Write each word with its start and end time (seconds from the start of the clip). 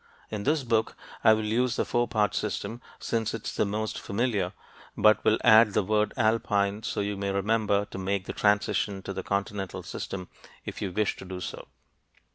In 0.31 0.45
this 0.45 0.63
book, 0.63 0.95
I 1.23 1.33
will 1.33 1.45
use 1.45 1.75
the 1.75 1.85
four 1.85 2.07
part 2.07 2.33
system, 2.33 2.81
since 2.97 3.35
it 3.35 3.45
is 3.45 3.53
the 3.53 3.65
most 3.67 3.99
familiar, 3.99 4.51
but 4.97 5.23
will 5.23 5.37
add 5.43 5.73
the 5.73 5.83
word 5.83 6.11
alpine 6.17 6.81
so 6.81 7.01
you 7.01 7.15
may 7.15 7.29
remember 7.29 7.85
to 7.85 7.99
make 7.99 8.25
the 8.25 8.33
transition 8.33 9.03
to 9.03 9.13
the 9.13 9.21
continental 9.21 9.83
system 9.83 10.27
if 10.65 10.81
you 10.81 10.91
wish 10.91 11.17
to 11.17 11.25
do 11.25 11.39
so. 11.39 11.67